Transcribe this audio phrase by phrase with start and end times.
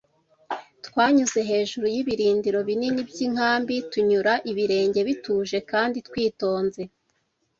[0.85, 6.81] Twanyuze hejuru y'ibirindiro binini by'inkambi, tunyura ibirenge bituje kandi twitonze,